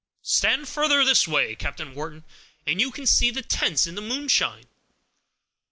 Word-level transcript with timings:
"Stand 0.23 0.67
farther 0.67 1.03
this 1.03 1.27
way, 1.27 1.53
Captain 1.53 1.93
Wharton, 1.93 2.25
and 2.65 2.81
you 2.81 2.89
can 2.89 3.05
see 3.05 3.29
the 3.29 3.43
tents 3.43 3.85
in 3.85 3.93
the 3.93 4.01
moonshine. 4.01 4.65